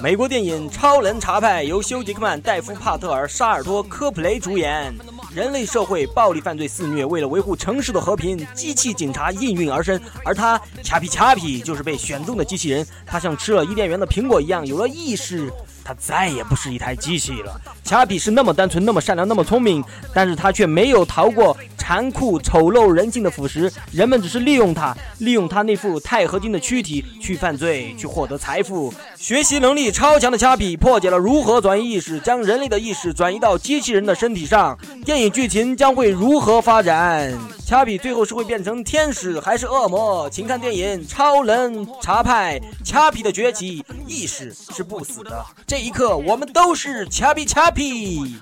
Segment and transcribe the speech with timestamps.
[0.00, 4.94] 美国电影《超人查派》由休·杰克曼、戴夫·帕特尔、沙尔托·科普雷主演。
[5.34, 10.00] 人类社会暴力犯罪肆虐，为了维护城市的和平，机器警察应运而生。
[10.24, 12.86] 而他，恰皮恰皮，就是被选中的机器人。
[13.06, 15.52] 他像吃了伊甸园的苹果一样，有了意识。
[15.84, 17.60] 他再也不是一台机器了。
[17.84, 19.82] 恰比是那么单纯，那么善良，那么聪明，
[20.14, 23.72] 但是他却没有逃过残酷、丑陋、人性的腐蚀。
[23.92, 28.92] 人们只是利用他，利用他那副钛合金的躯体去犯罪，去获得财富。
[29.16, 34.78] 学习能力超强的恰比破解了如何转移意识，将人类的意识转移到机器人的身体上。
[35.04, 37.36] 电影剧情将会如何发展？
[37.70, 40.28] 恰比最后是会变成天使还是恶魔？
[40.28, 42.58] 请看电影《超人查派》。
[42.84, 45.46] 恰比的崛起，意识是不死的。
[45.68, 48.40] 这一刻，我们都是恰比恰比。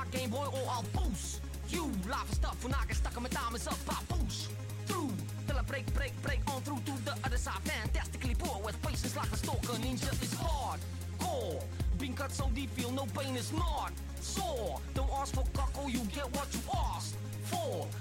[0.00, 1.84] my Game Boy or I'll boost you.
[2.08, 4.50] Live and stuff when I get stuck on my diamonds up, I boost
[4.86, 5.10] through.
[5.46, 7.60] Till I break, break, break on through to the other side.
[7.64, 10.80] Fantastically poor with faces like a stalker ninja is hard.
[11.18, 11.60] Core
[11.98, 14.80] being cut so deep, feel no pain is not sore.
[14.94, 16.60] Don't ask for cock, or you get what you
[16.94, 17.14] ask.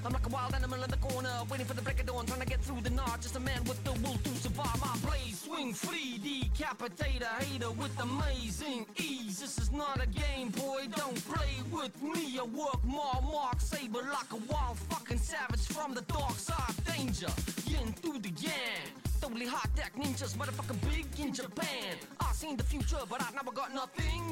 [0.06, 2.40] I'm like a wild animal in the corner, waiting for the break of dawn, trying
[2.40, 3.22] to get through the night.
[3.22, 4.80] Just a man with the will to survive.
[4.82, 9.40] My blaze swing free, decapitate a hater with amazing ease.
[9.40, 10.88] This is not a game, boy.
[10.96, 12.40] Don't play with me.
[12.40, 16.74] I work more, mark saber like a wild fucking savage from the dark side.
[16.86, 17.28] Danger,
[17.66, 18.90] yin through the yang.
[19.22, 21.98] Totally hot deck ninjas, motherfucking big in Japan.
[22.20, 24.24] I seen the future, but I never got nothing.